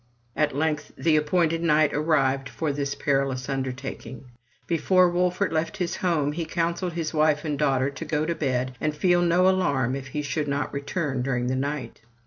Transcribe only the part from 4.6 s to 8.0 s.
Before Wolfert left his home he counselled his wife and daughter